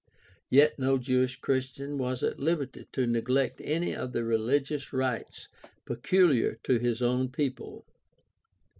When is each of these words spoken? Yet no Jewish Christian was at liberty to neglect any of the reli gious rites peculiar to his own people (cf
Yet 0.49 0.79
no 0.79 0.97
Jewish 0.97 1.39
Christian 1.41 1.99
was 1.99 2.23
at 2.23 2.39
liberty 2.39 2.87
to 2.91 3.05
neglect 3.05 3.61
any 3.63 3.93
of 3.95 4.13
the 4.13 4.21
reli 4.23 4.57
gious 4.59 4.91
rites 4.91 5.47
peculiar 5.85 6.55
to 6.63 6.79
his 6.79 7.03
own 7.03 7.29
people 7.29 7.85
(cf 7.87 7.93